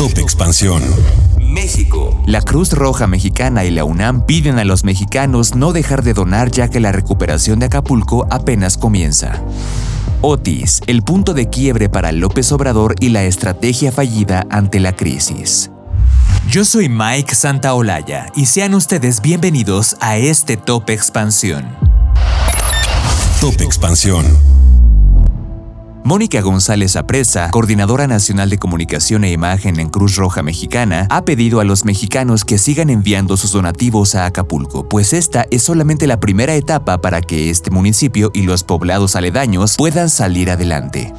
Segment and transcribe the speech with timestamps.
[0.00, 0.82] Top Expansión.
[1.38, 2.22] México.
[2.24, 6.50] La Cruz Roja Mexicana y la UNAM piden a los mexicanos no dejar de donar
[6.50, 9.42] ya que la recuperación de Acapulco apenas comienza.
[10.22, 15.70] Otis, el punto de quiebre para López Obrador y la estrategia fallida ante la crisis.
[16.48, 21.76] Yo soy Mike Santaolalla y sean ustedes bienvenidos a este Top Expansión.
[23.38, 24.24] Top Expansión.
[26.02, 31.60] Mónica González Apresa, coordinadora nacional de comunicación e imagen en Cruz Roja Mexicana, ha pedido
[31.60, 36.18] a los mexicanos que sigan enviando sus donativos a Acapulco, pues esta es solamente la
[36.18, 41.12] primera etapa para que este municipio y los poblados aledaños puedan salir adelante.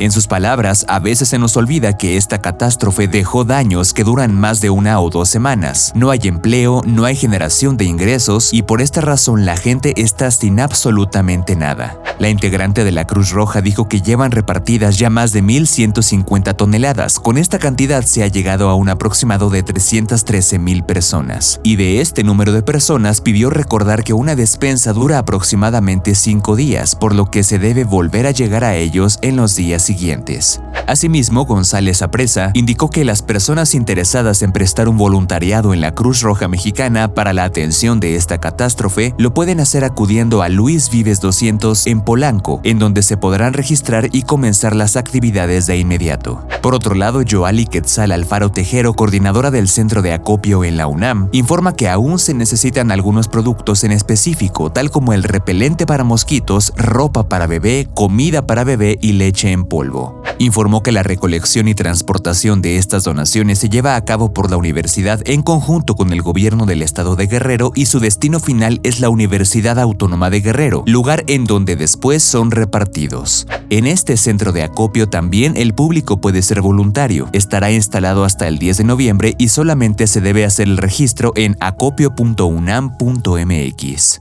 [0.00, 4.34] En sus palabras, a veces se nos olvida que esta catástrofe dejó daños que duran
[4.34, 5.92] más de una o dos semanas.
[5.94, 10.30] No hay empleo, no hay generación de ingresos y por esta razón la gente está
[10.30, 11.98] sin absolutamente nada.
[12.18, 17.20] La integrante de la Cruz Roja dijo que llevan repartidas ya más de 1.150 toneladas.
[17.20, 21.60] Con esta cantidad se ha llegado a un aproximado de 313.000 personas.
[21.62, 26.94] Y de este número de personas pidió recordar que una despensa dura aproximadamente 5 días,
[26.94, 30.60] por lo que se debe volver a llegar a ellos en los días siguientes.
[30.86, 36.20] Asimismo, González Apresa indicó que las personas interesadas en prestar un voluntariado en la Cruz
[36.22, 41.20] Roja Mexicana para la atención de esta catástrofe lo pueden hacer acudiendo a Luis Vives
[41.20, 46.46] 200 en Polanco, en donde se podrán registrar y comenzar las actividades de inmediato.
[46.62, 51.28] Por otro lado, Joali Quetzal Alfaro Tejero, coordinadora del Centro de Acopio en la UNAM,
[51.32, 56.72] informa que aún se necesitan algunos productos en específico, tal como el repelente para mosquitos,
[56.76, 61.74] ropa para bebé, comida para bebé y leche en polvo Informó que la recolección y
[61.74, 66.22] transportación de estas donaciones se lleva a cabo por la universidad en conjunto con el
[66.22, 70.82] gobierno del estado de Guerrero y su destino final es la Universidad Autónoma de Guerrero,
[70.86, 73.46] lugar en donde después son repartidos.
[73.68, 77.28] En este centro de acopio también el público puede ser voluntario.
[77.34, 81.58] Estará instalado hasta el 10 de noviembre y solamente se debe hacer el registro en
[81.60, 84.20] acopio.unam.mx.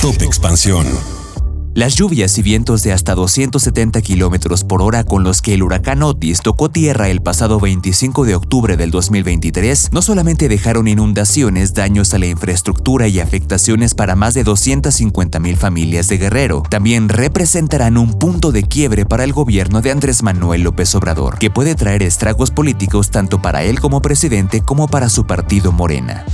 [0.00, 1.25] Top Expansión.
[1.76, 6.02] Las lluvias y vientos de hasta 270 kilómetros por hora con los que el huracán
[6.02, 12.14] Otis tocó tierra el pasado 25 de octubre del 2023 no solamente dejaron inundaciones, daños
[12.14, 17.98] a la infraestructura y afectaciones para más de 250 mil familias de Guerrero, también representarán
[17.98, 22.02] un punto de quiebre para el gobierno de Andrés Manuel López Obrador, que puede traer
[22.02, 26.24] estragos políticos tanto para él como presidente como para su partido Morena.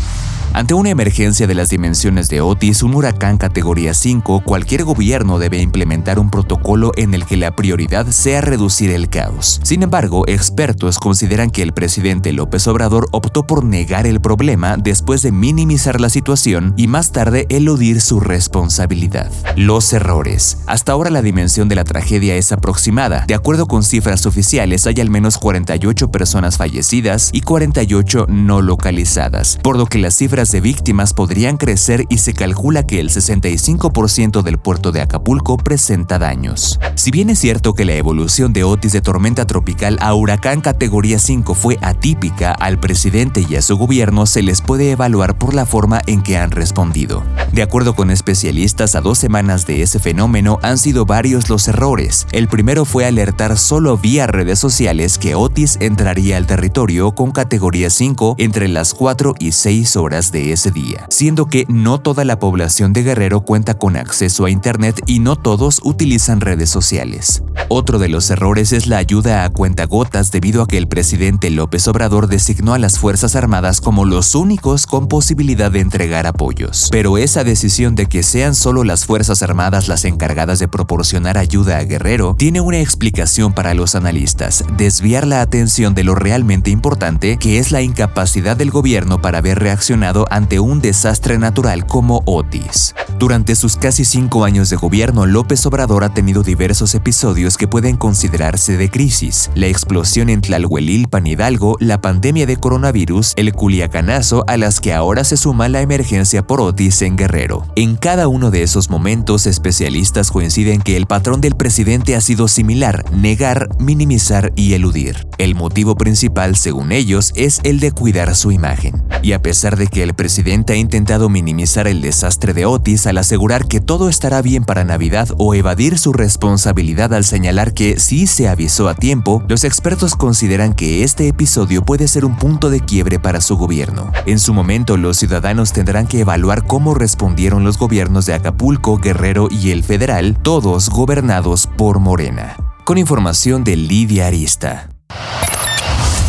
[0.55, 5.63] Ante una emergencia de las dimensiones de Otis, un huracán categoría 5, cualquier gobierno debe
[5.63, 9.61] implementar un protocolo en el que la prioridad sea reducir el caos.
[9.63, 15.23] Sin embargo, expertos consideran que el presidente López Obrador optó por negar el problema después
[15.23, 19.33] de minimizar la situación y más tarde eludir su responsabilidad.
[19.57, 20.59] Los errores.
[20.67, 23.25] Hasta ahora la dimensión de la tragedia es aproximada.
[23.27, 29.59] De acuerdo con cifras oficiales, hay al menos 48 personas fallecidas y 48 no localizadas,
[29.63, 34.43] por lo que las cifras de víctimas podrían crecer y se calcula que el 65%
[34.43, 36.81] del puerto de Acapulco presenta daños.
[36.97, 41.19] Si bien es cierto que la evolución de Otis de tormenta tropical a huracán categoría
[41.19, 45.67] 5 fue atípica, al presidente y a su gobierno se les puede evaluar por la
[45.67, 47.23] forma en que han respondido.
[47.53, 52.27] De acuerdo con especialistas, a dos semanas de ese fenómeno han sido varios los errores.
[52.33, 57.91] El primero fue alertar solo vía redes sociales que Otis entraría al territorio con categoría
[57.91, 62.39] 5 entre las 4 y 6 horas de ese día, siendo que no toda la
[62.39, 67.43] población de Guerrero cuenta con acceso a Internet y no todos utilizan redes sociales.
[67.75, 71.89] Otro de los errores es la ayuda a cuentagotas debido a que el presidente López
[71.89, 76.89] Obrador designó a las Fuerzas Armadas como los únicos con posibilidad de entregar apoyos.
[76.93, 81.79] Pero esa decisión de que sean solo las Fuerzas Armadas las encargadas de proporcionar ayuda
[81.79, 87.39] a Guerrero tiene una explicación para los analistas, desviar la atención de lo realmente importante
[87.39, 92.95] que es la incapacidad del gobierno para haber reaccionado ante un desastre natural como Otis.
[93.19, 97.97] Durante sus casi cinco años de gobierno, López Obrador ha tenido diversos episodios que pueden
[97.97, 99.49] considerarse de crisis.
[99.55, 105.23] La explosión en Tlalhuelilpan Hidalgo, la pandemia de coronavirus, el culiacanazo, a las que ahora
[105.23, 107.65] se suma la emergencia por Otis en Guerrero.
[107.77, 112.49] En cada uno de esos momentos, especialistas coinciden que el patrón del presidente ha sido
[112.49, 115.29] similar, negar, minimizar y eludir.
[115.39, 119.05] El motivo principal, según ellos, es el de cuidar su imagen.
[119.23, 123.19] Y a pesar de que el presidente ha intentado minimizar el desastre de Otis al
[123.19, 128.29] asegurar que todo estará bien para Navidad o evadir su responsabilidad al señalar que sí
[128.29, 132.79] se avisó a tiempo, los expertos consideran que este episodio puede ser un punto de
[132.79, 134.13] quiebre para su gobierno.
[134.27, 139.49] En su momento, los ciudadanos tendrán que evaluar cómo respondieron los gobiernos de Acapulco, Guerrero
[139.51, 142.55] y el federal, todos gobernados por Morena.
[142.85, 144.89] Con información de Lidia Arista.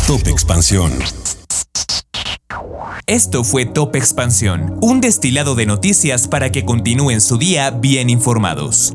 [0.08, 0.90] Top Expansión.
[3.06, 8.94] Esto fue Top Expansión, un destilado de noticias para que continúen su día bien informados.